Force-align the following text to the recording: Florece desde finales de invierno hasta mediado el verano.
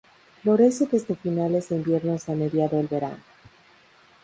Florece 0.41 0.87
desde 0.87 1.13
finales 1.13 1.69
de 1.69 1.75
invierno 1.75 2.13
hasta 2.13 2.33
mediado 2.33 2.79
el 2.79 2.87
verano. 2.87 3.21